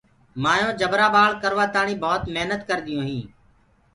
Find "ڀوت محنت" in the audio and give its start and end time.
2.03-2.61